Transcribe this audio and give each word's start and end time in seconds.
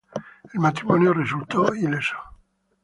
El 0.51 0.59
matrimonio 0.59 1.13
resultó 1.13 1.75
ileso. 1.75 2.17